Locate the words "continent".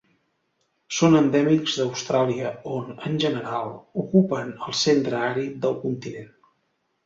5.87-6.37